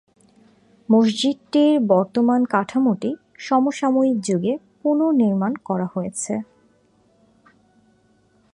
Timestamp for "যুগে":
4.21-4.53